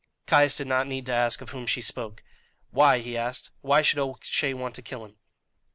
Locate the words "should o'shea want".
3.83-4.73